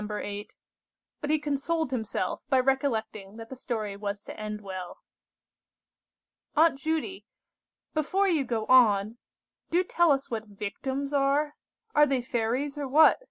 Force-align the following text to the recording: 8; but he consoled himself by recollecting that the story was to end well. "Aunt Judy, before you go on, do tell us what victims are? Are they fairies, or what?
8; 0.11 0.55
but 1.21 1.29
he 1.29 1.37
consoled 1.37 1.91
himself 1.91 2.41
by 2.49 2.59
recollecting 2.59 3.37
that 3.37 3.49
the 3.49 3.55
story 3.55 3.95
was 3.95 4.23
to 4.23 4.35
end 4.35 4.61
well. 4.61 4.97
"Aunt 6.55 6.79
Judy, 6.79 7.27
before 7.93 8.27
you 8.27 8.43
go 8.43 8.65
on, 8.65 9.19
do 9.69 9.83
tell 9.83 10.11
us 10.11 10.31
what 10.31 10.45
victims 10.47 11.13
are? 11.13 11.53
Are 11.93 12.07
they 12.07 12.23
fairies, 12.23 12.79
or 12.79 12.87
what? 12.87 13.19